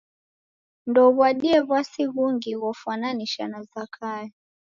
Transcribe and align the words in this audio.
Ndouw'adie 0.89 1.57
w'asi 1.69 2.03
ghungi 2.13 2.51
ghofwananishwa 2.61 3.45
na 3.51 3.59
Zakayo. 3.71 4.31